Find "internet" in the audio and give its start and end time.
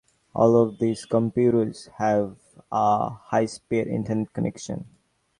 3.85-4.33